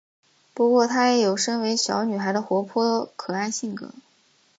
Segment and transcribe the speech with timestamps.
[0.55, 3.91] 不过她也有身为小女孩的活泼可爱性格。